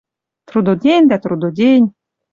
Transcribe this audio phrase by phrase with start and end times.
[0.47, 1.85] Трудодень дӓ трудодень.